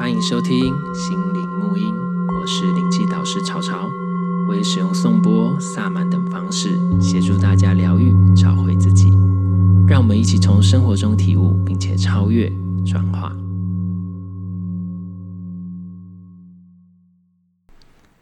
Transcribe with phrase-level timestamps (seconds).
[0.00, 1.94] 欢迎收听心灵沐音，
[2.34, 3.86] 我是灵气导师潮潮，
[4.48, 9.10] 我也使用颂钵、萨满等方式协助大家疗愈、找回自己。
[9.86, 12.50] 让我们一起从生活中体悟，并且超越、
[12.86, 13.30] 转化。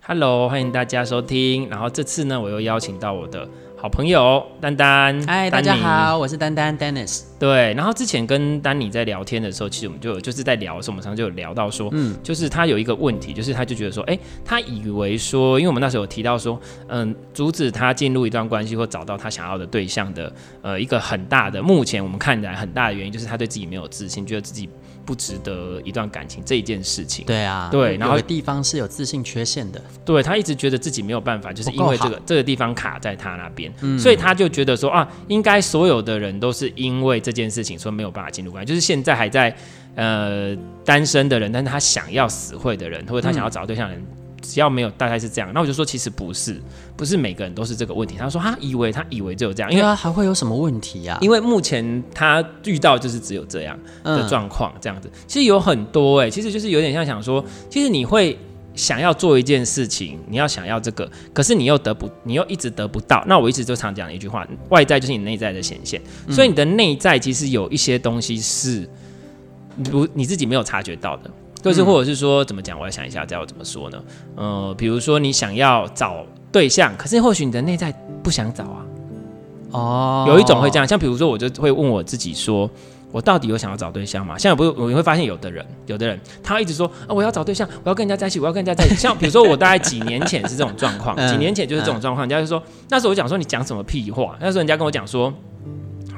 [0.04, 1.68] Hello，欢迎大家收听。
[1.68, 3.48] 然后这次呢，我又邀请到我的。
[3.80, 7.22] 好朋友丹丹，嗨，大家好，我是丹丹 Dennis。
[7.38, 24.68] 对，然后之前跟丹尼在聊天的时候，其实我们就就是在聊的时候，我们常常就有聊到说，嗯，就是他有一个问题，就是他就觉得说，哎，他以为说，因为我们那时候有提到说，嗯，阻止他进入一段关系或找到他想要的对象的，呃，一个很大的，目前我们看起来很大的原因，就是他对自己没有自信，觉得自己。
[25.08, 39.56] 不值得一段感情这一件事情，对啊，对，然后地方是有自信缺陷的，对，他一直觉得自己没有办法，就是因为这个这个地方卡在他那边，嗯，所以他就觉得说啊，应该所有的人都是因为这件事情说没有办法进入关系，就是现在还在
[39.94, 40.54] 呃
[40.84, 44.02] 单身的人，但是他想要死会的人，或者他想要找对象的人。
[44.02, 45.50] 嗯只要没有，大概是这样。
[45.52, 46.58] 那我就说，其实不是，
[46.96, 48.16] 不是每个人都是这个问题。
[48.16, 51.18] 他说他以为他以为只有这样，因为他还会有什么问题呀？
[51.20, 55.10] 因为目前他遇到就是只有这样的状况，这样子。
[55.26, 58.38] 其实有很多哎，其实就是有点像想说，其实你会
[58.74, 63.22] 想要做一件事情，你要想要这个，可是你又得不，你又一直得不到。
[63.26, 66.00] 那我一直就常讲的一句话，外在就是你内在的显现。
[66.30, 68.88] 所以你的内在其实有一些东西是，
[69.90, 71.30] 不你自己没有察觉到的。
[71.62, 72.78] 就是，或者是说，怎么讲？
[72.78, 74.02] 我要想一下，这要怎么说呢？
[74.36, 77.92] 呃，比如说你想要找对象，可是或许你的内在
[78.22, 78.86] 不想找啊。
[79.72, 82.70] 哦，有一种会这样，像比如说，我就会问我自己说，
[83.12, 84.38] 我到底有想要找对象吗？
[84.38, 88.94] 现在不是，我会发现有的人，有的人他一直说啊，我要找对象，我要跟人家在一起，我要跟人家在一起。
[88.96, 94.36] 像比如说，我大概几年前是这种状况，几年前就是这种状况，人家就说，那时候我讲说你讲什么屁话？
[94.40, 95.32] 那时候人家跟我讲说。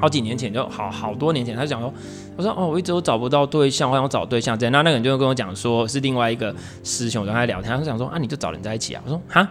[0.01, 1.93] 好几年前就好好多年前，他就讲说，
[2.35, 4.71] 我说哦，我一直都找不到对象，我想找对象这样。
[4.71, 9.01] 那那个人就跟我讲说，是另外一个师兄跟他聊天，他就想说啊，你就找人在一起啊。
[9.05, 9.47] 我说哈，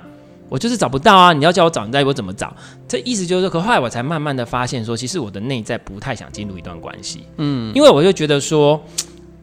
[0.48, 2.52] 我就是找不到啊，你要叫我找人在一起，我怎么找？
[2.88, 8.82] 这意思就是说，可后来我才慢慢的发现说，其实我的内在不太想进入一段关系，嗯，因为我就觉得说。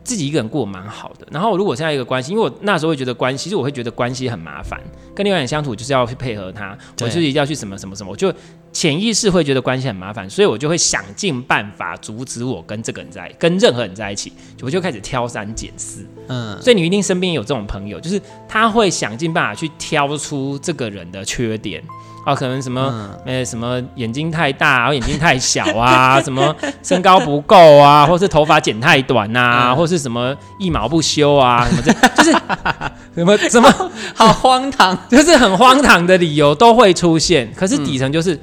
[0.04, 4.80] 自己一个人过蛮好的，然后如果现在一个关系，因为我那时候会觉得关系，其实我会觉得关系很麻烦，
[5.14, 8.34] 跟另外一个人相处就是要去配合他，我就是一定要去什么什么什么，我就
[8.78, 21.82] 潜意识会觉得关系很麻烦，所以我就会想尽办法阻止我跟这个人在跟任何人在一起，我就开始挑三拣四，嗯，所以你一定身边有这种朋友，就是他会想尽办法去挑出这个人的缺点。
[22.24, 32.32] 啊，可能什么，呃、嗯欸，什么眼睛太大，然后眼睛太小啊， 什么身高不够啊，或是头发剪太短啊，嗯、或是什么一毛不修啊，什么这，就是
[33.16, 37.50] 什么什么好，荒唐，就是很荒唐的理由都会出现。
[37.56, 38.38] 可是底层就是、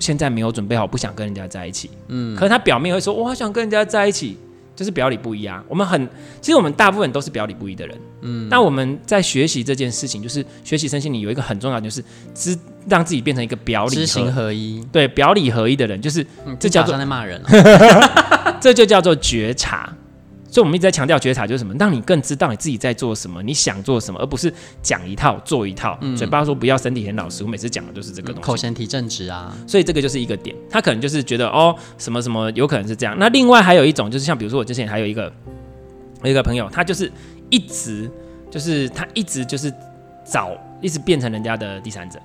[0.00, 1.88] 现在没有准备好，不想跟人家在一起。
[2.08, 4.36] 嗯，可是他表面会说，我好想跟人家在一起。
[4.72, 6.08] 就是表里不一啊，我们很，
[6.40, 12.02] 其实我们大部分都是表里不一的人，嗯，但我们在学习这件事情，就是学习身心灵有一个很重要的，就是
[12.32, 19.94] 知让自己变成一个表里知行合一，对，表里合一的人，就是、嗯、这叫做在骂人、哦， 这就叫做觉察。
[20.50, 21.72] 所以，我们一直在强调觉察，就是什么？
[21.78, 24.52] 让你更知道你自己在做什么，你想做什么，而不是
[24.82, 25.96] 讲一套做一套。
[26.00, 27.44] 嗯、嘴巴说不要，身体很老实。
[27.44, 28.40] 我每次讲的就是这个东西。
[28.42, 29.56] 口嫌体正直啊。
[29.66, 33.16] 所以这个就是一个点，他可能就是觉得哦，什么什么，有可能是这样。
[33.18, 35.32] 那另外还有一种，就是像比如说我之前还有一个，
[36.22, 37.10] 我一个朋友，他就是
[37.48, 38.10] 一直
[38.50, 39.72] 就是他一直就是
[40.24, 40.50] 找，
[40.80, 42.18] 一直变成人家的第三者，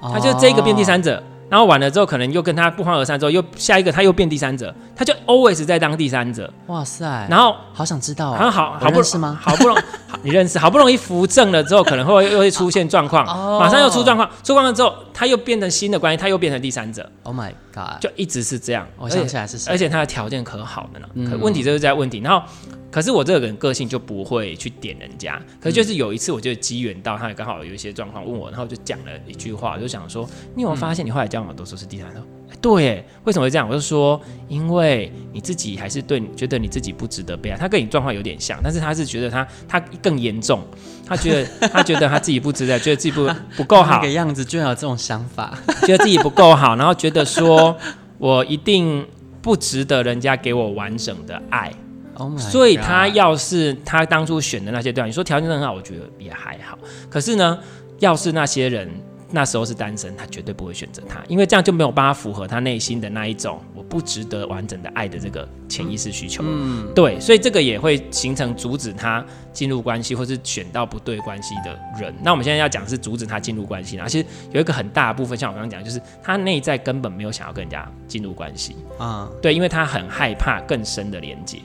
[0.00, 1.22] 他就这个变第三者。
[1.44, 6.52] 哦然后完了之后，可能又跟他不欢而散，之后又下一个他又变第三者，他就 always 在当第三者。
[6.66, 7.04] 哇塞！
[7.30, 9.38] 然后好想知道、哦，好好好不容易吗？
[9.40, 9.80] 好不容易
[10.22, 17.08] 你认识，好不容易扶正了之后，可能会又会出现状况，哦、马上又出状况，出状况之后，他又变成新的关系，他又变成第三者。
[17.22, 18.00] Oh my god！
[18.00, 18.86] 就一直是这样。
[18.98, 19.70] 我想起来是谁？
[19.70, 21.08] 而且他的条件可好了呢。
[21.14, 22.18] 嗯、可问题就是在问题。
[22.18, 22.44] 然后，
[22.90, 25.40] 可是我这个人个性就不会去点人家。
[25.60, 32.20] 可是就是有一次，我就机缘到，他也刚好有一些状况问我，然后就讲了一句话，我就想说，你有没有发现你后来交往都说是第三者？
[32.60, 33.68] 对，为什么会这样？
[33.68, 34.18] 我就说，
[34.48, 37.56] 因为你自己还是对，觉得你自己不值得被爱。
[37.58, 40.62] 他跟你状况有点像，但是他是觉得他他更严重，
[41.06, 43.96] 他觉得 他觉得他自己不值得，觉得自己不不够好。
[43.96, 47.76] 那个样子居然有这种想法，觉得自己不够好，然后觉得说
[48.16, 49.06] 我一定
[49.42, 51.70] 不值得人家给我完整的爱。
[52.16, 56.78] Oh、所以他要是他当初选的那些对象，你说条件很好，我觉得也还好。
[57.10, 57.58] 可是呢，
[57.98, 58.88] 要是那些人。
[59.34, 66.44] 那时候是单身，他绝对不会选择他，因为这样就没有办法符合他内心的那一种我不值得完整的爱的这个潜意识需求。
[66.46, 72.14] 嗯，对，所以这个也会形成阻止他进入关系，或是选到不对关系的人。
[72.22, 79.28] 那我们现在要讲是阻止他进入关系，然后其实有一个很大的部分，像我刚刚讲，就是他内在根本没有想要跟人家进入关系啊。
[79.42, 81.58] 对，因为他很害怕更深的连接。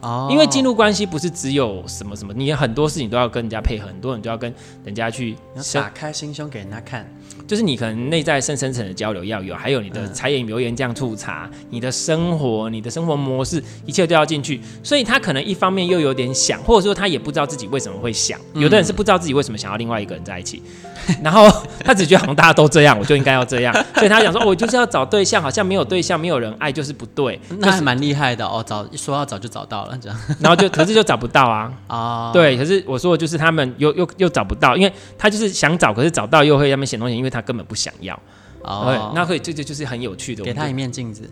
[0.00, 4.52] 哦，因为进入关系不是只有什么什么，你很多事情都要跟人家配合，很多人都要跟
[4.84, 5.36] 人家去
[5.74, 7.08] 打开心胸给人家看。
[7.46, 14.60] 就是你可能内在深深层的交流要有，还有你的柴米油盐酱醋茶，你的生活、你的生活模式，一切都要进去。
[14.82, 18.38] 所以他可能一方面又有点想，或者说他也不知道自己为什么会想。
[18.52, 20.62] 有的人是不知道自己为什么想要另外一个人在一起，
[21.24, 21.50] 然后
[21.82, 23.74] 他只觉得好像大家都这样，我就应该要这样。
[23.96, 27.40] 所以他想说，我就是要找对象，好像没有对象，没有人爱就是不对。
[27.60, 31.72] 那还蛮厉害的哦，找说要找就找到了这样， 然后就可是就找不到啊。
[31.88, 38.18] 哦，对，可是我说的就是他们又又又找不到，因为他就是想找，可是找到又会他们写东西，因为他根本不想要。
[38.62, 40.42] 哦，那可以，这就就是很有趣的。
[40.42, 41.28] 给他一面镜子。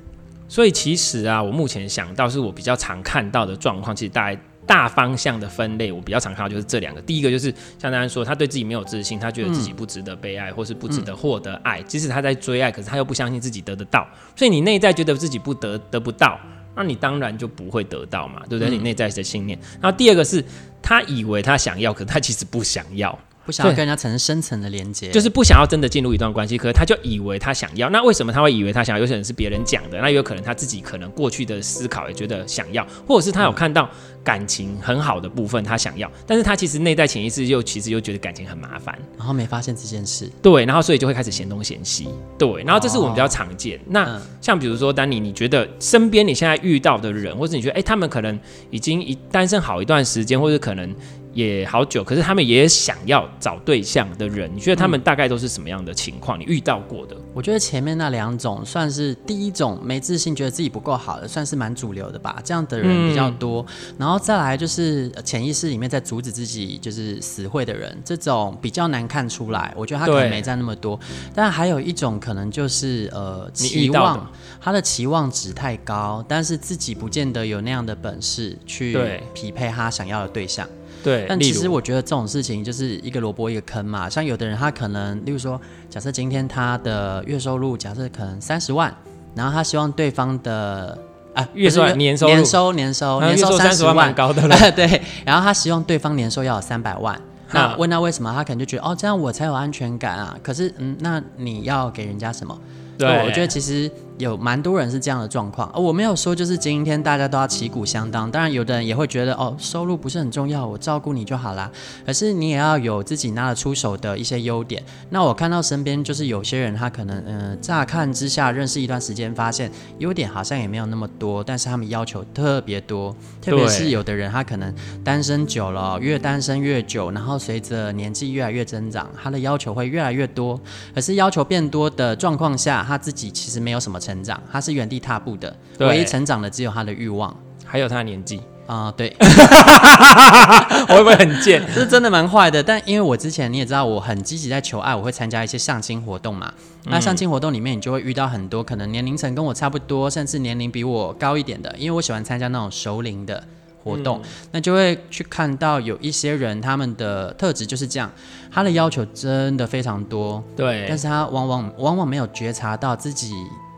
[0.49, 7.00] 所以其实啊，我目前想到是我比较常看到的状况，其实大概大方向的分类，我比较常看到就是这两个。
[7.02, 11.82] 第一个就是像大家说，他对自己没有自信，他觉得自己不值得被爱，嗯、或是不值得获得爱。
[11.82, 14.06] 即使他在追爱，可是他又不相信自己得得到。
[14.37, 16.38] 所以你内在觉得自己不得得不到，
[16.76, 18.70] 那你当然就不会得到嘛，对不对？
[18.70, 19.58] 嗯、你内在的信念。
[19.81, 20.44] 然后第二个是
[20.82, 23.19] 他以为他想要，可他其实不想要。
[23.47, 27.89] 不想要跟人家产生深层的连接，就是不想要真的进入一段关系，可是他就以为他想要。
[27.89, 28.97] 那为什么他会以为他想要？
[29.01, 33.89] 有可能是别人讲的，那有可能他自己可能过去的思考也觉得想要，或者是他有看到
[34.25, 40.29] 感情很好的部分，他想要，但是他其实内在潜意识又其实又觉得感情很麻烦，然后没发现这件事。
[40.43, 42.09] 对，然后所以就会开始嫌东嫌西。
[42.37, 43.79] 对，然后这是我们比较常见。
[43.79, 48.37] 哦、那像比如说，丹尼，你觉得身边你现在遇到的人，或者你觉得哎、欸，他们可能
[48.71, 50.93] 已经一单身好一段时间，或者可能。
[51.37, 56.41] 也好久，可是他们也想要找对象的人，你觉得他们大概都是什么样的情况？
[56.41, 57.15] 你遇到过的？
[57.35, 62.41] 我觉得前面那两种算是第一种没自信，觉得自己不够好的，算是蛮主流的吧。
[62.43, 69.75] 这样的人比较多，嗯、然后再来就是潜意识里面在阻止自己就是死会的人，这种比较难看出来。
[69.77, 70.99] 我觉得他可能没占那么多，
[71.35, 78.97] 但还有一种可能就是呃期望他的期望值太高，但是自己不见得有那样的本事去
[79.35, 80.67] 匹配他想要的对象。
[80.67, 80.86] 对，
[81.29, 84.08] 但其实我觉得这种事情就是一个萝卜一个坑嘛。
[84.08, 88.94] 像有的人他可能，例如说，假设今天他的月收入假设可能三十万，
[89.35, 90.99] 然后他希望对方的
[91.35, 94.56] 啊月收年收年收年收年收三十万，蛮高的了。
[94.73, 97.20] 对，然后他希望对方年收要有三百万，
[97.52, 100.37] 那问他为什么，他可能就觉得哦，这样我才有安全感啊。
[100.43, 102.59] 可是嗯，那你要给人家什么？
[102.99, 103.91] 对，我觉得其实。
[104.19, 111.71] 有蛮多人是这样的状况，我没有说就是今天大家都要旗鼓相当，当然有的人也会觉得哦，收入不是很重要，我照顾你就好啦。
[112.07, 114.83] 可是你也要有自己拿得出手的一些优点。
[115.11, 124.75] 那我看到身边就是有些人，他可能嗯、呃，乍看之下认识一段时间，发现优点好像也没有那么多，但是他们要求特别多，特别是有的人他可能
[125.05, 130.59] 单身久了，越单身越久，然后随着年纪越来越增长，他的要求会越来越多。
[130.95, 134.01] 可是要求变多的状况下，他自己其实没有什么。
[134.06, 138.93] 成长，他是原地踏步的，唯一成长的只有他的欲望，还有他的年纪啊。
[138.97, 139.14] 对，
[140.88, 141.61] 我会不会很贱？
[141.75, 142.62] 这是真的蛮坏的。
[142.62, 146.53] 但因为我之前你也知道，我很积极在求爱，我会参加一些相亲活动嘛。
[146.85, 151.75] 嗯、那相亲活动里面，你就会遇到很多可能年龄层跟我差不多，甚至年龄比我高一点的。
[151.76, 153.43] 因为我喜欢参加那种熟龄的
[153.82, 158.11] 活动，嗯、那就会去看到有一些人，他们的特质就是这样，
[158.52, 160.43] 他的要求真的非常多。
[160.56, 163.32] 对，但是他往往往往没有觉察到自己。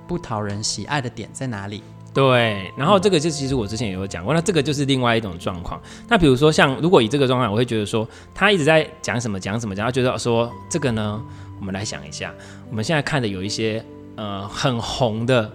[0.08, 1.82] 不讨人喜爱的点在哪里？
[2.14, 5.80] 对，然后这个就其实我之前也有讲过，那这个就是另外一种状况。
[6.08, 11.22] 那比如说像如果以这个状况，我会觉得说他一直在讲什么讲什么，讲他觉得说这个呢，
[11.60, 12.34] 我们来想一下，
[12.70, 13.84] 我们现在看的有一些
[14.16, 15.52] 呃很红的，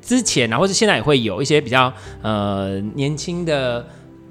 [0.00, 1.92] 之前啊或者现在也会有一些比较
[2.22, 3.84] 呃年轻的，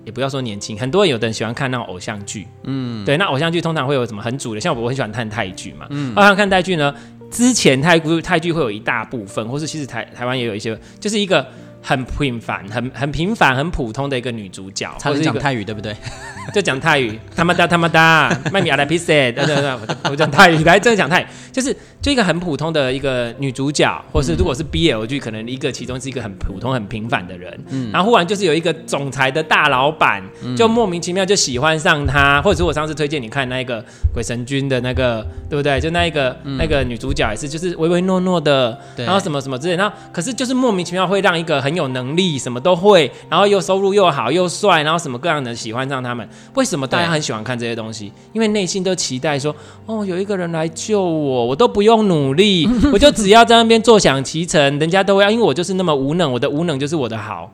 [0.05, 6.95] 也不要说年轻，很多人有的人喜欢看那种偶像剧，嗯，对，那偶像剧通常会有什么很主流，像我很喜欢看泰剧嘛，嗯，我想看泰剧呢。
[7.31, 11.45] 之前泰剧泰剧会有一大部分，或是其实台台湾也有一些，就是一个
[11.81, 15.95] 很平凡、很很平凡、很普通的一个女主角，她是讲泰语对不对？
[16.53, 19.77] 就讲泰语，他妈哒他妈哒， 卖米阿拉皮塞，对对对，
[20.09, 21.75] 我讲泰语，来真的讲泰语，就是
[22.07, 30.23] 就一个很普通的一个女主角，或是如果是 BL 剧，可能一个其中是一个很普通、很平凡的人，嗯，然后忽然就是有一个总裁的大老板，
[30.55, 33.83] 就莫名其妙就喜欢上他，或者是我上次推荐你看那个
[34.13, 35.81] 鬼神君的那个，对不对？
[35.81, 46.25] 就那一个那个女主角也是，就是唯唯诺诺的，然后什么什么之类，然后可是就是莫名其妙会让一个很有能力、什么都会，然后又收入又好又帅，然后什么各样的喜欢上他们。
[46.53, 48.13] 为什么大家很喜欢看这些东西？
[48.31, 49.53] 因为内心都期待说，
[49.85, 57.51] 哦，有一个人来救我，我都不用努力， 我就只要在那边坐享其成，人家都会要，因为我就是那么无能，我的无能就是我的好。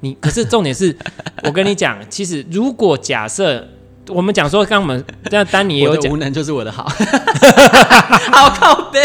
[0.00, 0.94] 你可是重点是，
[1.44, 3.66] 我跟你讲，其实如果假设
[4.08, 6.84] 我们讲说，刚刚我们这样丹尼也有讲，无能就是我的好，
[8.32, 9.00] 好靠北。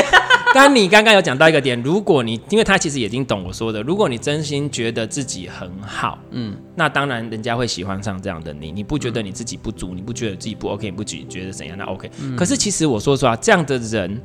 [0.52, 8.72] 刚你刚刚有讲到一个点，如果你因为他其实已经懂我说的，如果你真心觉得自己很好，嗯，那当然人家会喜欢上这样的你。
[8.72, 11.78] 你不觉得你自己不足，你不觉得自己不 OK，你不觉觉得怎样？
[11.78, 12.10] 那 OK。
[12.20, 14.20] 嗯、可是其实我说实话，这样的人，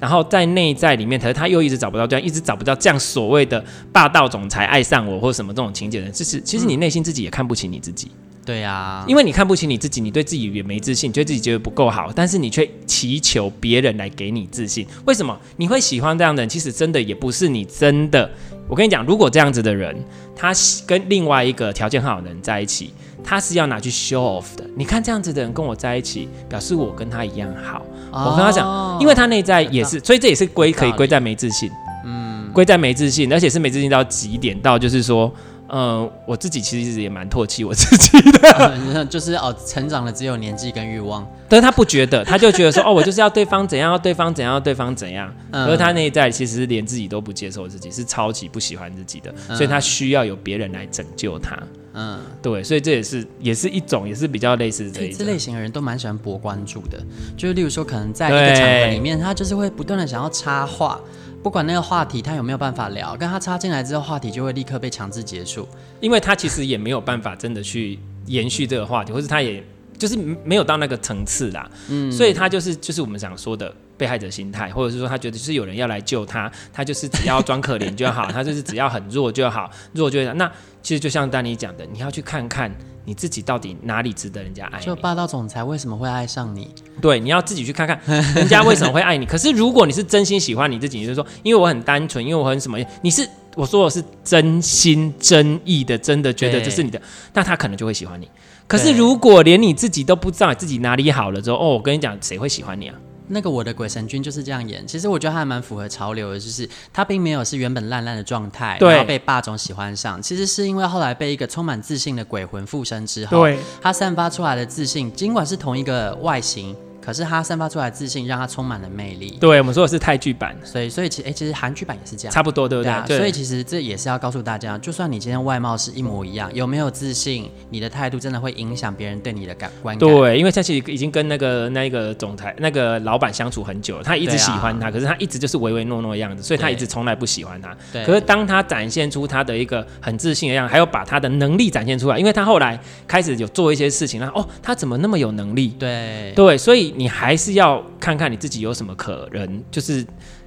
[0.00, 8.10] 然后在内在里面，可是他又一直找不到这样，一直找不到这样所谓的霸道总裁爱上我或什么这种情节的人，其实其实你内心自己也看不起你自己。
[8.42, 14.84] 对呀、啊，因为你看不起你自己，你对自己也没自信，觉得自己觉得不够好，但是你却祈求别人来给你自信。
[15.04, 16.48] 为什么你会喜欢这样的人？
[16.48, 18.28] 其实真的也不是你真的。
[18.66, 19.94] 我跟你讲，如果这样子的人，
[20.34, 20.52] 他
[20.86, 24.64] 跟另外一个条件很好的人在一起，他是要拿去 show off 的。
[24.76, 27.82] 你看这样子的人跟我在一起，表示我跟他一样好。
[28.12, 31.70] 哦、我跟他讲，因为他内在也是，所以这也是归可以归在没自信。
[32.04, 35.32] 嗯，归在没自信，而且是没自信到极点，到就是说。
[35.72, 51.56] 嗯，我自己其实也蛮唾弃我自己的， 嗯、就是哦，成长了只有年纪跟欲望，但是他不觉得，他就觉得说，哦，我就是要对方怎样，要对方怎样，要对方怎样，嗯、而他内在其实连自己都不接受自己，是超级不喜欢自己的，嗯、所以他需要有别人来拯救他。
[51.92, 55.18] 嗯，对，所以这也是也是一种，也是比较类似这一种。
[55.18, 57.00] 这类型的人都蛮喜欢博关注的，
[57.36, 61.00] 就是例如说，可能在一个场合里面，他就是会不断的想要插话。
[61.42, 65.66] 不管那个话题他有没有办法聊，跟他插进来之后，话题就会立刻被强制结束，
[66.00, 69.64] 因为他其实也没有办法真的去延续这个话题，或是他也
[69.98, 80.34] 就是没有到那个层次啦，嗯，所以他就是就是我们想说的被害者心态，或者是说他觉得就是有人要来救他，他就是只要装可怜就好，他就是只要很弱就好，弱就好。
[80.34, 80.50] 那
[80.82, 82.70] 其实就像丹尼讲的，你要去看看。
[83.04, 84.84] 你自己到底哪里值得人家爱你？
[84.86, 86.72] 就霸道总裁为什么会爱上你？
[87.00, 87.98] 对，你要自己去看看
[88.34, 89.24] 人家为什么会爱你。
[89.26, 97.00] 可是如果你是真心喜欢你自己，你就是说，因为我很单纯，因为我很什么，你是我说的是真心真意的，真的觉得这是你的，
[97.32, 98.28] 那他可能就会喜欢你。
[98.66, 102.94] 可是如果连你自己都不知道自己哪里好了之后，哦，我跟你讲，谁会喜欢你啊？
[103.30, 113.58] 那个我的鬼神君就是这样演，其实我觉得他还蛮符合潮流的，就是他并没有是原本烂烂的状态，然后被霸总喜欢上，其实是因为后来被一个充满自信的鬼魂附身之后，对。
[113.80, 116.76] 他散发出来的自信，尽管是同一个外形。
[117.10, 119.36] 可是他散发出来的自信，让他充满了魅力。
[119.40, 122.92] 对，我们说的是泰剧版，所以所以其实哎，其实韩剧版也是这样，差不多对不对？
[123.08, 123.18] 对。
[123.18, 130.08] 所以其实这也是要告诉大家，就算你今天外貌是一模一样，有没有自信，你的态度真的会影响别人对你的感观感。
[130.08, 137.76] 对，因为他其实已经跟那个那个总裁那个老板相处很久了，他一直喜欢他，可是他一直就是唯唯诺诺的样子，所以他一直从来不喜欢他。
[137.92, 138.06] 对。
[138.06, 145.74] 可是当他展现出他的一个很自信的样子，还有把他的能力展现出来，因为他后来开始有做一些事情，然后哦，他怎么那么有能力？
[145.78, 147.82] 对对，所以你还是要。
[147.98, 150.04] 看看你自己有什么可能，就是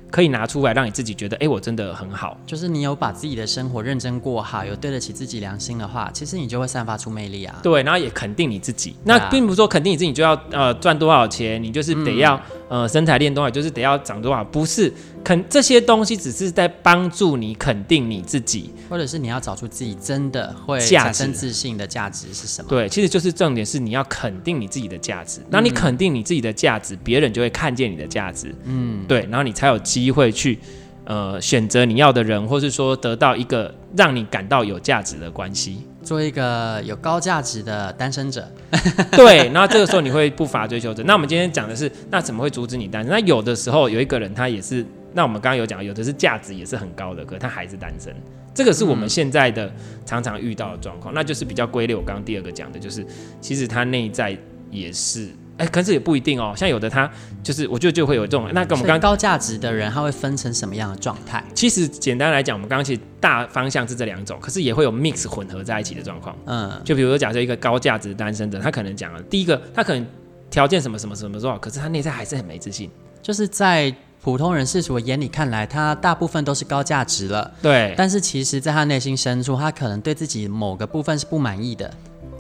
[0.10, 2.36] 可以拿出来让你自己觉得，哎、欸，我真的很好。
[2.48, 7.56] 就是你有把自己的生活认真过好，有对得起自己良心的话，其实你就会散发出魅力啊。
[7.62, 8.96] 对，然后也肯定你自己。
[9.04, 12.36] 那并不是说肯定你自己就要呃赚多少钱，你就是得要。
[12.36, 12.42] 嗯
[12.74, 14.92] 呃，身材练多少就是得要长多少，不是
[15.24, 22.68] 肯这些东西只是在帮助你肯定你自己，或者是你要找出自己真的会产生自信的价值是什么？
[22.68, 25.39] 对，其实就是重点是你要肯定你自己的价值。
[25.51, 28.56] 那你肯定你自己的价值，别人就会看见你的价值。
[28.63, 30.58] 嗯，对，然后你才有机会去
[31.06, 35.86] 呃选择你要的人，或是说得到一个让你感到有价值的关系。
[36.04, 38.46] 做一个有高价值的单身者，
[39.12, 41.02] 对，然后这个时候你会不乏追求者。
[41.04, 43.10] 那我们今天讲的是，那怎么会阻止你单身？
[43.10, 48.14] 那有的时候有一个人他也是，那我们刚刚有讲，有的是价值也是很高的，可他还是单身。
[48.54, 49.72] 这个是我们现在的
[50.06, 51.96] 常常遇到的状况，嗯、那就是比较归类。
[51.96, 53.06] 我刚刚第二个讲的就是，
[53.40, 54.38] 其实他内在
[54.70, 55.30] 也是。
[55.58, 56.54] 哎，可是也不一定哦。
[56.56, 57.10] 像有的他
[57.44, 58.50] 就是，我觉得就会有这种。
[58.54, 61.44] 那跟我们刚高价值的人，他会分成什么样的状态？
[61.54, 66.36] 其实简单来讲，我们刚刚其实大方向是这两种，可是也会有 mix 混合在一起的状况。
[66.46, 70.06] 嗯，就比如说假设一个高价值单身的，他可能讲了第一个，他可能
[70.50, 72.90] 条件什么什么什么多少，可是他内在还是很没自信。
[73.22, 77.52] 就是在普通人世俗的眼里看来，他大部分都是高价值了。
[77.62, 81.94] 对，但是其实在他内心深处，他可能对自己某个部分是不满意的。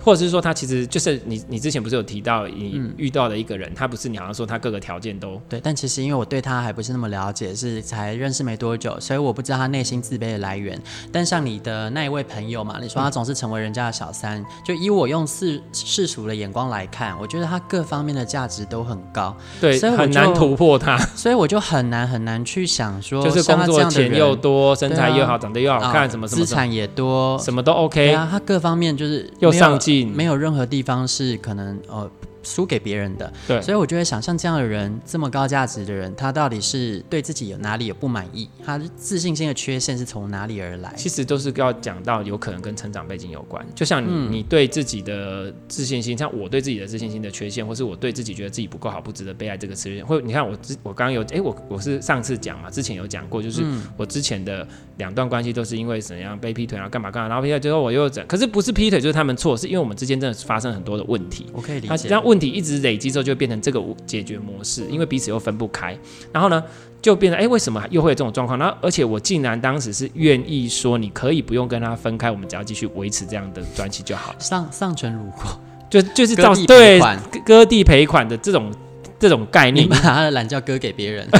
[0.03, 10.79] 或者是说他其实就是你，你之前不是有提到你遇到的一个人，嗯、他不是你好像说他各个条件都对，但其实因为我对他还不是那么了解，是才认识没多久，所以我不知道他内心自卑的来源。
[11.11, 32.09] 但像你的那一位朋友嘛，你说他总是成为人家的小三，嗯、就以我用世世俗的眼光来看，我觉得他各方面的价值都很高，对，所以很难突破他，所以我就很难 很难去想说，就是工作钱又多，身材又好，啊、长得又好看，什么什么，资产也多，什么都 OK，啊，他各方面就是又上进，没有任何地方是可能呃
[32.41, 33.31] 输给别人的。
[33.47, 38.49] 对，所以我就会想，像这样的人，这么高价值的人，他到底是对自己有哪里有不满意？
[38.65, 40.93] 他自信心的缺陷是从哪里而来？
[40.97, 43.65] 其实都是要讲到有可能跟成长背景有关。
[43.73, 53.63] 就像你，嗯、你对自己的自信心，像我对自己的自信心的缺陷，或是我对自己觉得自己不够好、不值得被爱这个词，或你看我之我刚刚有哎、欸，我我是上次讲嘛，之前有讲过，就是
[53.95, 61.47] 我之前的两段关系都是因为怎样被劈腿，然后干嘛干嘛，然后劈腿之后我又怎，可是不是劈腿就是他们错，是因为我们之间真的发生很多的问题。
[61.51, 62.07] 我可以理解。
[62.09, 65.97] 那问题一直累积之后，就变成这个解决模式，因为彼此又分不开，
[66.31, 66.63] 然后呢，
[67.01, 68.59] 就变成哎、欸，为什么又会有这种状况？
[68.59, 74.39] 然后而且我竟然当时是愿意说，你可以不用跟他分开，我们只要继续维持这样的关系就好了。
[74.39, 75.59] 上上唇如果
[75.89, 76.99] 就就是照对
[77.45, 78.71] 割地赔款的这种
[79.19, 81.27] 这种概念，你把他的懒觉割给别人。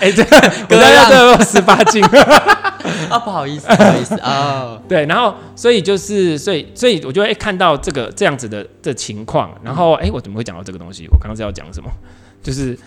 [0.00, 0.24] 哎、欸，这
[0.68, 2.04] 割要这个 十八禁。
[3.10, 4.78] 啊， 不好意思，不好意思啊。
[4.88, 11.06] 对，然后所以就是，所以所以我就会看到这个这样子的的情况，然后哎、欸，我怎么会讲到这个东西？
[11.10, 11.90] 我刚刚是要讲什么？
[12.42, 12.78] 就是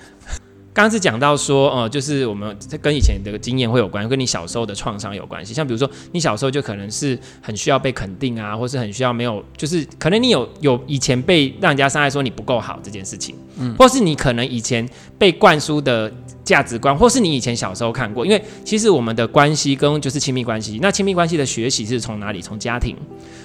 [0.77, 5.51] 刚刚是讲到说，呃，就是我们跟以前的经验会有关，跟你小时候的创伤有关系。
[5.51, 16.13] 像比如说，你小时候就可能是很需要被肯定啊，或是很需要没有，就是可能你有有以前被让人家伤害说你不够好这件事情，嗯，或是你可能以前被灌输的。
[16.48, 22.41] 价值观，或是你以前小时候看过，因为其实我们的关系跟就是亲密关系，那亲密关系的学习是从哪里？
[22.41, 22.96] 从家庭，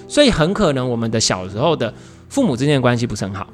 [0.07, 1.93] 所以很可能我们的小时候的
[2.29, 3.45] 父母之间的关系不是很好。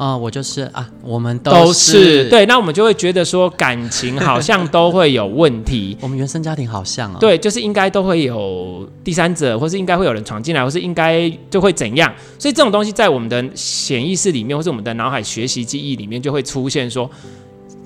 [0.00, 5.94] 啊、呃，我就是啊，我们都是，都是对，那我们就会觉得说感情好像都会有问题。
[6.00, 12.10] 我们原生家庭好像啊、哦，对，就是应该都会有第三者，或是应该会有人闯进来，或是应该就会怎样。
[12.38, 17.10] 所以这种东西在我们的潜意识里面，或是我们的脑海学习记忆里面，就会出现说。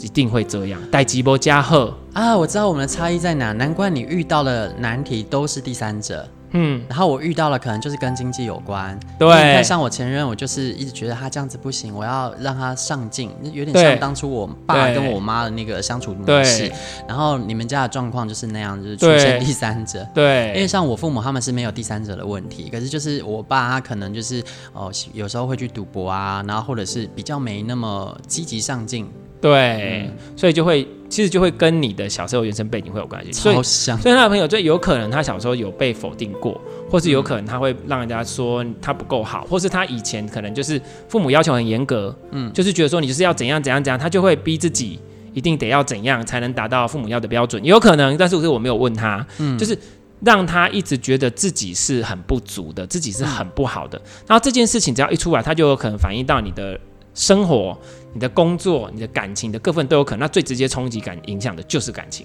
[0.00, 2.36] 一定会这样，带吉波加贺啊！
[2.36, 16.72] 我知道我们的差异在哪，难怪你遇到的难题都是第三者，嗯，然后我遇到了可能就是跟经济有关，对，你看像我前任，我就是一直觉得他这样子不行，我要让他上进，有点像当初我爸跟我妈的那个相处模式，
[17.06, 24.42] 然后你们家的状况就是那样，就是出现第三者，对，因为像我父母他们是没有第三者的问题，可是就是我爸他可能就是
[24.72, 29.10] 哦，有时候会去赌博啊，然后或者是比较没那么积极上进。
[29.40, 33.32] 对，嗯、所以就会其实就会跟你的小时候原生背景会有关系。
[33.32, 44.98] 所以，所以他的朋友就有可能他小时候有被否定过，或是有可能他会让人家说他不够好，或是他以前可能就是父母要求很严格，嗯，就是觉得说你就是要怎样怎样怎样，他就会逼自己
[45.32, 47.64] 一定得要怎样才能达到父母要的标准。
[47.64, 49.78] 有可能，但是我是我没有问他，嗯，就是
[50.20, 53.96] 让他一直觉得自己是很不足的，自己是很不好的。
[53.98, 56.80] 嗯、然后这件事情只要一出来，他就有可能反映到你的
[57.14, 57.78] 生活。
[58.16, 62.24] 你的工作、你的感情的各份都有可能，那最直接冲击感影响的就是感情，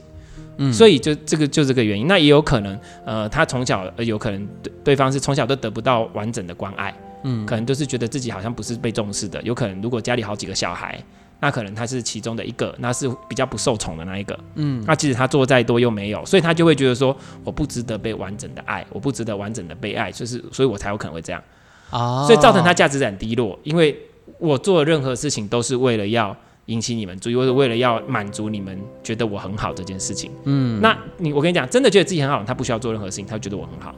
[0.57, 11.03] 嗯，所以就这个就这个原因，那也有可能，呃，他从小有可能对对方是从小都得不到完整的关爱，嗯，可能都是觉得自己好像不是被重视的，有可能如果家里好几个小孩，
[11.39, 21.41] 那可能他是其中的一个，那是比较不受宠的那一个，嗯，那即使他做再多又没有，所以他就会觉得说我不值得被完整的爱，我不值得完整的被爱，就是所以我才有可能会这样，
[21.89, 23.99] 哦，所以造成他价值感低落，因为。
[24.39, 30.31] 我做的任何事情都是为了要引起你们注意，或者为了要满足你们觉得我很好这件事情。
[30.45, 33.93] 嗯，那你我跟你讲，真的觉得自己很好，他不需要做任何事情，他觉得我很好。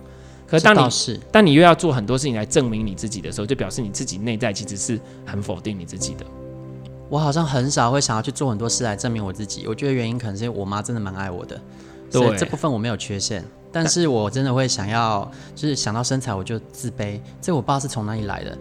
[0.48, 6.26] 可是当你是当你又要做很多事情来证明你自己的时候，就表示你自己内在其实是很否定你自己的。
[7.08, 9.68] 我好像很少会想要去做很多事来证明我自己。
[9.68, 11.60] 我觉得原因可能是因为我妈真的蛮爱我的，
[12.10, 13.44] 对，所以这部分我没有缺陷。
[13.72, 18.58] 但是我真的会想要，就是想到身材我就自卑，这我不知道是从哪里来的。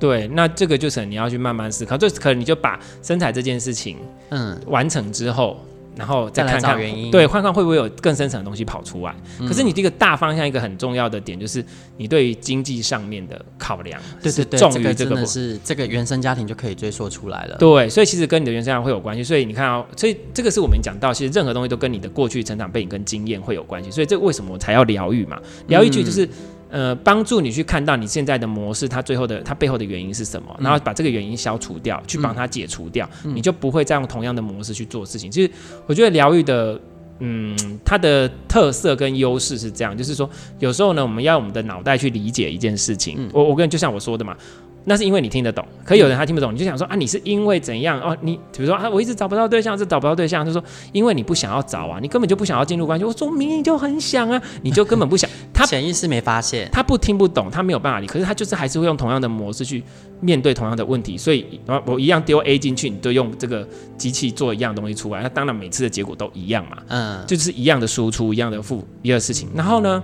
[0.00, 3.98] 对，那这个就是你要去慢慢思考，就可能你就把身材这件事情，
[4.30, 5.60] 嗯，完成之后，
[5.94, 9.14] 然后再看看原因，对，看看会不会有更深层的东西跑出来。
[9.38, 11.62] 嗯、可是你这个大方向一个很重要的点，就是
[11.98, 17.56] 你对于经济上面的考量，对对对，重于这个，这个真的是这个原生家庭就可以追溯出来了。
[17.58, 19.22] 对，所以其实跟你的原生家庭会有关系。
[19.22, 23.90] 所以你看啊、哦，所以这个是我们讲到，其实任何东西都跟你的过去成长背景跟经验会有关系。
[23.90, 25.38] 所以这为什么我才要疗愈嘛？
[25.66, 26.24] 疗愈就是。
[26.24, 26.30] 嗯
[26.70, 35.30] 呃，帮助你去看到你现在的模式，它最后的它背后的原因是什么，嗯、然后把这个原因消除掉，去帮它解除掉，嗯、你就不会再用同样的模式去做事情。
[35.30, 35.50] 其实
[35.86, 36.80] 我觉得疗愈的，
[37.18, 40.28] 嗯，它的特色跟优势是这样，就是说
[40.58, 43.16] 有时候呢，我们要用我们的脑袋去理解一件事情。
[43.18, 44.36] 嗯、我我跟就像我说的嘛。
[44.84, 48.16] 那是因为你听得懂，可有人他听不懂，你就想说啊，你是因为怎样哦？
[48.22, 50.62] 你比如说啊，我一直找不到对象，是找不到对象，就说
[50.92, 53.04] 因为你不想要找啊，你根本就不想要进入关系。
[53.04, 55.28] 我说明明就很想啊， 你就根本不想。
[55.52, 59.82] 他潜意识没发现，他不听不懂，他没有办法理，可是他就是还是会用同样的模式去
[60.20, 61.18] 面对同样的问题。
[61.18, 66.78] 所以，我一样丢 A 进去，你就用这个机器做一样东西出来，那当然每次的结果都一样嘛。
[66.88, 69.50] 嗯，就是一样的输出，一样的付一样的事情。
[69.54, 70.02] 然后呢，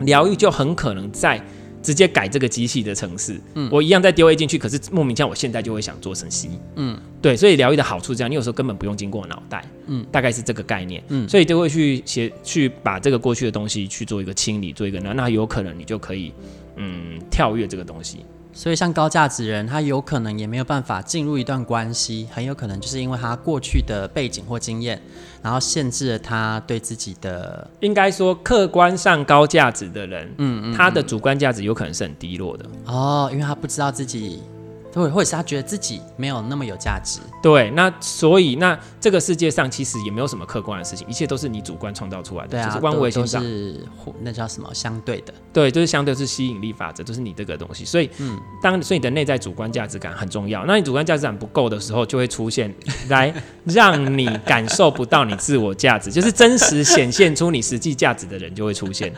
[0.00, 1.44] 疗愈就很可能在。
[1.86, 16.32] 直接改这个机器的程式，嗯，我一样再丢 A 进去，可是莫名其妙我现在就会想做成 C，嗯，对，所以疗愈的好处这样，你有时候根本不用经过脑袋，嗯，大概是这个概念，嗯，所以就会去写去把这个过去的东西去做一个清理，做一个那那有可能你就可以
[16.74, 18.26] 嗯跳跃这个东西。
[18.56, 24.98] 所以，像高价值人，他有可能也没有办法进入一段关系，很有可能就是因为他过去的背景或经验，
[25.42, 27.70] 然后限制了他对自己的。
[27.80, 32.64] 应该说，客观上高价值的人，嗯，嗯，嗯，他的主观价值有可能是很低落的。
[32.86, 34.40] 哦，因为他不知道自己。
[34.96, 43.86] 或或者是他觉得自己没有那么有价值，对，那所以那这个世界上其实也没有什么客观的事情，一切都是你主观创造出来的，对啊，就是万物都是
[44.22, 44.72] 那叫什么？
[44.72, 52.74] 相对的，对，就是相对是吸引力法则，就是你这个东西，所以，嗯，当所以你的内在主观价值感很重要，那你主观价值感不够的时候，就会出现
[53.08, 53.32] 来
[53.66, 59.12] 让你感受不到你自我价值，就是真实显现出你实际价值的人就会出现。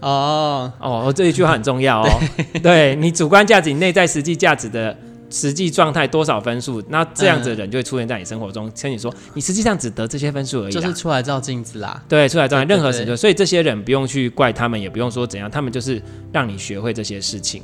[0.00, 0.72] 哦。
[0.78, 2.08] 哦，这一句话很重要哦，
[2.54, 4.96] 对，对你主观价值，你内在实际价值的。
[5.34, 6.80] 实际状态多少分数？
[6.88, 10.72] 那这样子的人就会出现在你生活中，跟你说，你实际上只得这些分数而已。
[10.72, 12.00] 就是出来照镜子啦。
[12.08, 16.00] 对，出来照镜子，任何时候，所以这些人不用去怪他们，也不用说怎样，他们就是
[16.32, 17.60] 让你学会这些事情。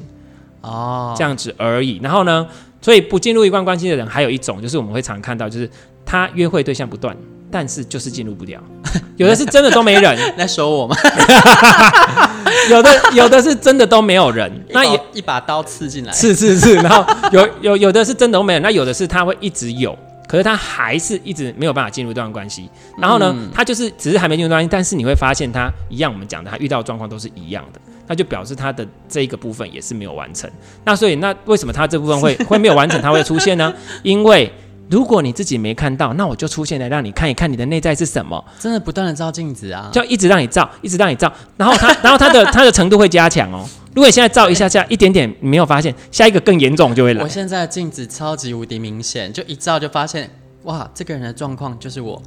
[0.63, 2.01] 哦，这样子而已。
[2.03, 2.45] 然后呢，
[2.83, 5.71] 所以不进入一段关系的人，还有一种就是我们会常看到，就是
[6.05, 7.17] 他约会对象不断。
[7.53, 8.63] 但是就是进入不了，
[9.17, 10.97] 有的是真的都没人 在说我吗？
[12.71, 19.97] 有的有的是真的都没有人，那也一把刀刺进来，刺刺刺，然后有有有的是真的都没人，那有的是他会一直有，
[20.29, 22.69] 可是他还是一直没有办法进入这段关系。
[22.99, 30.51] 然后呢，嗯、他就是只是还没进入关系，但是你会发现他一样，我们讲的他遇到的状况都是一样的，那就表示他的这一个部分也是没有完成。
[30.85, 33.73] 那所以那为什么他这部分会会没有完成，他会出现呢？
[34.03, 34.53] 因为
[34.91, 38.45] 如果你自己没看到，那我就出现来让你看一看你的内在是什么。
[38.59, 43.65] 真的不断的照镜子啊，就一直让你照，一直让你照，然后它，然后它的它的程度会加强哦。
[43.95, 47.23] 如果你现在照一下下，一点点你没有发现，下一个更严重就会来。
[47.23, 50.29] 我现在镜子超级无敌明显，就一照就发现，
[50.65, 52.21] 哇，这个人的状况就是我。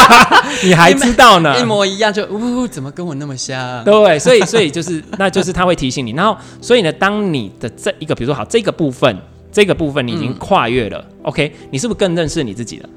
[0.62, 1.58] 你还知道呢？
[1.58, 3.82] 一模一样，就呜，怎么跟我那么像啊？
[3.84, 9.16] 对，所以所以就是，那就是他会提醒你，然后所以呢，当你的这一个，比如说好这个部分。
[9.52, 12.88] 这个部分你已经跨越了，嗯，OK，你是不是更认识你自己了？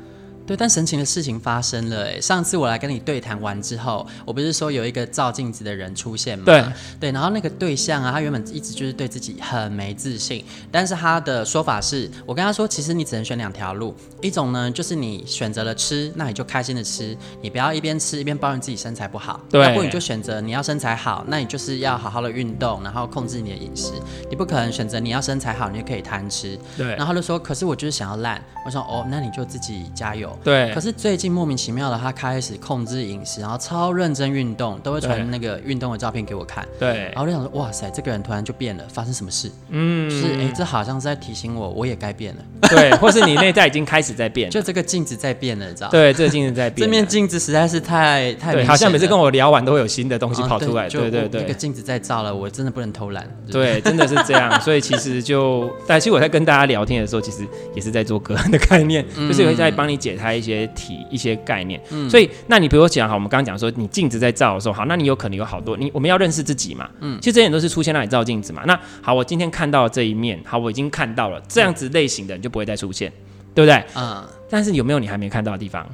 [0.45, 2.21] 对，但神奇的事情发生了哎！
[2.21, 6.45] 上次我来跟你对谈完之后，我不是说有一个照镜子的人出现吗？
[6.45, 6.63] 对
[6.99, 19.39] 对，然后那个对象啊，他原本一直就是对自己很没自信，但是他的说法是，我跟他说，其实你只能选两条路，一种呢就是你选择了吃，那你就开心的吃，你不要一边吃一边抱怨自己身材不好。
[19.49, 23.93] 对，要不你就选择你要身材好，那你就是要好好的运动，然后控制你的饮食，
[24.29, 26.55] 你不可能选择你要身材好，你就可以贪吃。
[26.77, 30.34] 对，然后他就说，可是我就是想要烂，我说哦，那你就自己加油。
[30.43, 36.65] 对，可是最近莫名其妙的，他开始控制饮食，然后超认真运动，都会传那个运动的照片给我看。
[36.79, 39.51] 对，然后我就想说，哇塞，这个人突然就变了，发生什么事？
[39.69, 42.41] 嗯，就是哎、欸，这好像是在提醒我，我也该变了。
[42.69, 45.89] 对， 或是你内在已经开始在变，就这个镜子在变了，你知道？
[45.89, 50.87] 对，这个镜子在变，这面镜子实在是太太好像每次跟我聊完都会有新的东西跑出来。
[50.87, 53.27] 对对对，那个镜子在照了，我真的不能偷懒。
[53.51, 54.59] 对，真的是这样。
[54.61, 57.45] 所以其实就，但其实我在跟大家聊天的时候，其实
[57.75, 61.35] 也是在做个案的概念，嗯、就是会在帮你解开一些题、一些。
[61.45, 68.63] 概念，嗯，所以那你比如说讲好，我们刚刚讲说你镜子在照的时候，好，那你有可能有好多你我们要认识自己嘛，嗯，其实这些都是出现让你照镜子嘛。
[68.65, 73.11] 那好，我今天看到了这一面，好，我已经看到了这样子类型的，你就不会再出现，
[73.53, 73.83] 对不对？
[73.95, 74.23] 嗯。
[74.49, 75.85] 但是有没有你还没看到的地方？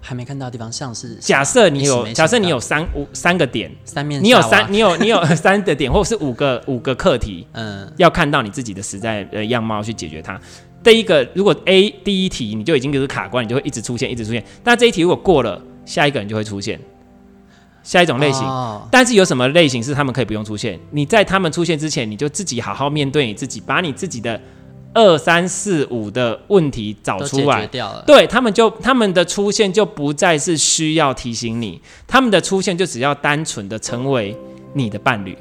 [0.00, 10.40] 还没看到的地方，像是假设你有假设你有三五三个点，三面，你有三你有你 有三个点，或者是五个五个课题，嗯，要看到你自己的实在呃样貌去解决它。
[10.84, 14.44] 第一个，如果 A 第一题你就已经就是卡关，你就会一直出现，一直出现。
[14.62, 16.78] 但这一题如果过了，下一个人就会出现，
[17.82, 18.42] 下一种类型。
[18.46, 20.78] 哦、但是有什么类型是他们可以不用出现？
[20.90, 24.40] 你在他们出现之前，你就自己好好面对你自己，把你自己的
[24.92, 27.66] 二三四五的问题找出来。
[28.06, 34.36] 对，他们就他们的出现就不再是需要提醒你，他们的出现就只要单纯的成为
[34.74, 35.36] 你的伴侣。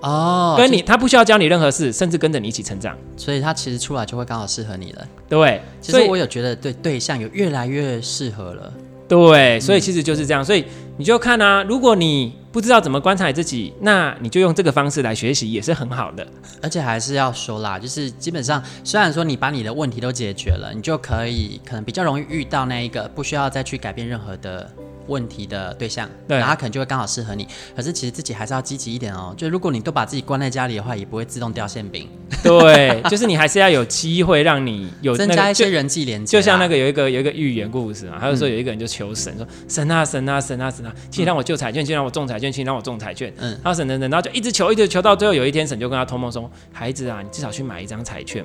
[0.00, 5.06] 哦，跟你他不需要教你任何事，甚至跟着你一起成长，所以他其实出来就会刚好适合你了。
[5.28, 8.72] 对，其实我有觉得对对象有越来越适合了。
[9.08, 10.64] 对，所以其实就是这样，所以
[10.98, 16.26] 你就看啊，如果你不知道怎么观察你自己，那你就用这个方式来学习也是很好的。
[16.62, 24.70] 而且还是要说啦，就是基本上虽然说你把你的问题都解决了，你就可以可能比较容易遇到那一个不需要再去改变任何的。
[25.08, 27.46] 问题的对象，对，然后他可能就会刚好适合你。
[27.74, 29.34] 可是其实自己还是要积极一点哦。
[29.36, 32.08] 就如果你都把自己关在家里的话，也不会自动掉馅饼。
[32.42, 36.38] 对， 就是你还是要有机会让你有、那个、增加一些人际连接。
[36.38, 43.32] 就像那个有一个有一个寓言故事嘛，他就说有一个人就求神、嗯、说神啊神啊神啊神啊，请让我救彩券，请让我中彩券，请让我中彩券。
[43.38, 48.44] 嗯，然后神等等，然后就一直求一直求，到最后有一天神就跟他托梦说：“孩子啊，你至少去买一张彩券。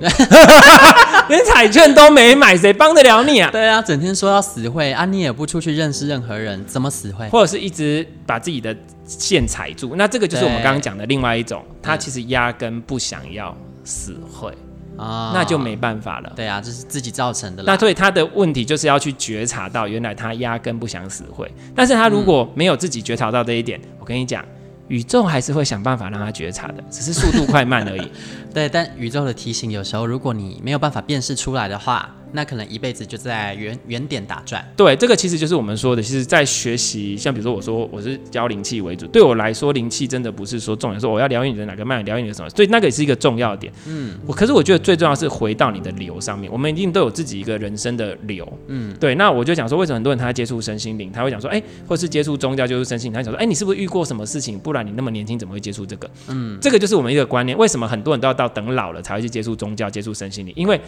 [1.30, 3.50] 连彩券都没买，谁帮得了你啊？
[3.50, 7.28] 对啊，整天说要死会啊，你也不出去认识任何人，怎么死会？
[7.28, 14.52] 或者是一直把自己的线踩住，那这个就是我们刚刚讲的另外一种，他其实压根不想要死会
[14.96, 16.32] 啊，那就没办法了。
[16.36, 17.62] 对啊，这是自己造成的。
[17.64, 24.44] 那所以他的问题就是要去觉察到，原来他压根不想死会，但是他如果没有自己觉察到这一点，我跟你讲。
[24.88, 28.10] 宇宙还是会想办法让他觉察的， 只是速度快慢而已。
[28.52, 32.14] 对，但宇宙的提醒有时候，如果你没有办法辨识出来的话。
[32.34, 34.62] 那可能一辈子就在原原点打转。
[34.76, 43.72] 对，这个其实就是我们说的，其实，在学习，像比如说，我说我是教灵气为主，对我来说，灵气真的不是说重点，说我要疗愈你的哪个脉，疗愈你的什么，所以那个也是一个重要点。
[43.86, 48.46] 嗯，我可是我觉得最重要是回到你的流上面，我们一定都有自己一个人生的流。
[48.66, 49.14] 嗯，对。
[49.14, 54.58] 那我就讲说，为什么很多人他接触身心灵，他会讲说，哎、欸，或是接触宗教，就是身心灵，他想说，哎、欸，你是不是遇过什么事情？
[54.58, 56.10] 不然你那么年轻，怎么会接触这个？
[56.28, 60.52] 嗯，这个就是我们一个观念，为什么很多人都要到等老了才会去接触宗教、接触身心灵？
[60.56, 60.80] 因为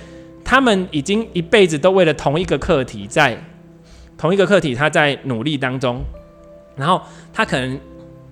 [0.46, 3.37] 他们已经一辈子都为了同一个课题，在
[4.16, 6.00] 同一个课题，他在努力当中，
[6.76, 7.76] 然后他可能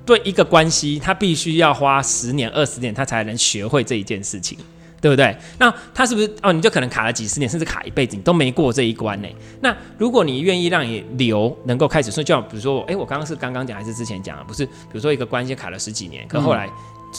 [0.06, 4.56] 对一个关系，他必须要花十年、二十年，他才能学会这一件事情，
[5.00, 5.36] 对不对？
[5.58, 6.52] 那他是不是哦？
[6.52, 9.28] 你就可能卡了几十年，甚至卡一辈子，你都没过这一关呢？
[9.60, 14.44] 那如果你愿意让你流能够开始，所以就比如说，哎，我刚刚是刚刚讲还是之前讲啊？
[14.46, 16.68] 不是，比如说一个关系卡了十几年，可后来。
[16.68, 16.72] 嗯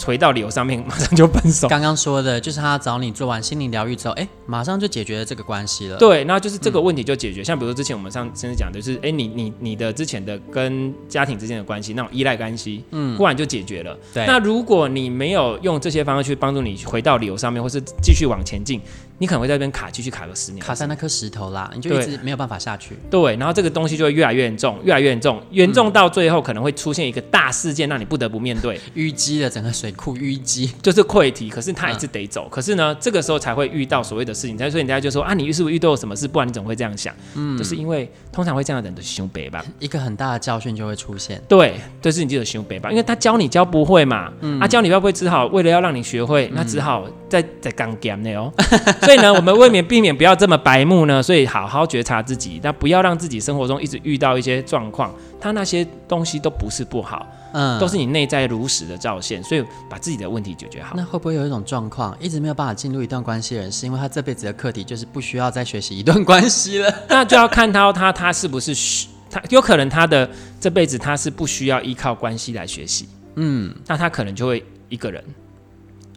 [0.05, 1.69] 回到流上面，马上就分手。
[1.69, 5.97] 刚刚说的就是他找你做完心灵疗愈之后，哎、欸，马上就解决了这个关系了。
[5.97, 7.41] 对，那就是这个问题就解决。
[7.41, 13.97] 嗯、像比如说之前我们上甚至讲的是，哎、欸，你你你的之前的跟家庭之间的关系，那种依赖关系，嗯，忽然就解决了。
[14.13, 18.81] 对，那如果你没有用这些方式去帮助你回到理由上面，或是继续往前进。
[19.17, 22.97] 你可能会在这边卡，继续卡个十年，卡在那颗石头啦，你就一直没有办法下去。
[23.09, 31.49] 对，然后这个东西就会越来越严重，越来越严重，严重到最后可能会出现一个大事件，让你不得不面对淤积的整个水库淤积，就是溃堤。
[31.49, 32.47] 可是他还是得走。
[32.47, 34.57] 嗯、可是呢，这个时候才会遇到所谓的事情。
[34.57, 36.27] 所以人家就说啊，你是不是遇到了什么事？
[36.27, 37.15] 不然你怎么会这样想？
[37.35, 41.41] 嗯，就是因为通常会这样的人的胸背吧，一个很大的教训就会出现。
[41.47, 48.51] 对，就是你记得胸背吧，因为他教你教不会嘛，嗯、啊教你要不会，只好为了要让你学会，那只好在在刚讲的哦。
[49.01, 49.85] 所以呢，我们未免。
[49.85, 60.95] 避免不要这么白目呢，所以好好觉察自己，但不要让自己生活中一直遇到一些状况，他那些东西都不是不好，嗯，都是你内在如实的照现，所以把自己的问题解决好。
[60.95, 66.93] 那会不会有一种状况，一直没有办法进入一段关系的人，是因为他这辈子的课题就是不需要再学习一段关系了？
[67.07, 70.29] 那就要看到他他是不是需他有可能他的
[70.59, 75.23] 这辈子他是不需要依靠关系来学习，嗯，那他可能就会一个人。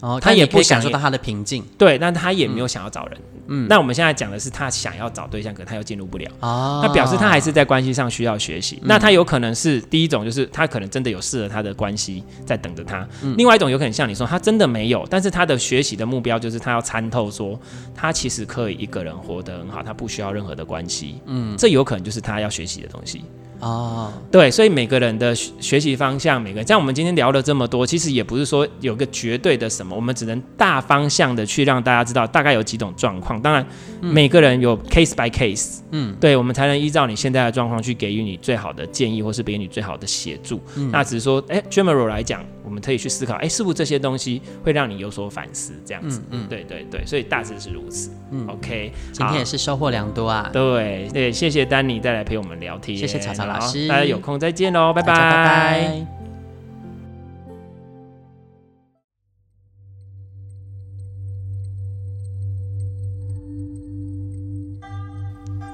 [0.01, 17.59] 哦，他也不想受到他的平静，对，但他也没有想要找人，嗯，那我们现在讲的是他想要找对象，可他又进入不了，哦，那表示他还是在关系上需要学习，嗯，那他有可能是第一种，就是他可能真的有适合他的关系在等着他，嗯，另外一种有可能像你说，他真的没有，但是他的学习的目标就是他要参透说，
[17.95, 23.25] 他其实可以一个人活得很好，他不需要任何的关系，嗯，这有可能就是他要学习的东西。
[23.61, 33.40] 哦，对，所以每个人的学习方向，每个人像我们今天聊了这么多，其实也不是说有个绝对的什么，我们只能大方向的去让大家知道大概有几种状况。
[33.42, 33.66] 当然，
[34.01, 40.61] 每个人有 case by case，嗯，对，我们才能依照你现在的状况去给予你最好的建议，或是给予你最好的协助。
[40.77, 45.73] 嗯，那只是说，哎，general 来讲，我们可以去思考，哎，是不是这些东西会让你有所反思？
[45.85, 48.11] 这样子，嗯，嗯，对对对，所以大致是如此。
[48.31, 50.49] 嗯，OK，今天也是收获良多啊。
[50.53, 53.48] 对对，谢谢丹尼再来陪我们聊天，谢谢。
[53.49, 55.15] 老师，大家有空再见喽，拜拜。
[55.15, 56.07] 拜拜。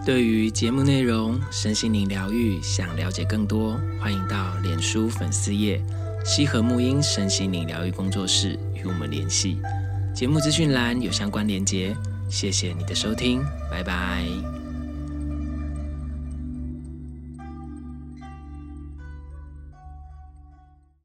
[0.07, 5.83] 对于节目内容、身心灵疗愈，想了解更多，欢迎到脸书粉丝页
[6.23, 9.59] “西和沐音身心灵疗愈工作室”与我们联系。
[10.15, 11.97] 节目资讯栏有相关连结。
[12.29, 14.64] 谢谢你的收听，拜拜。